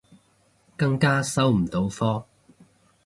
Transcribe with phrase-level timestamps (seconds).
[0.75, 2.25] 更加收唔到科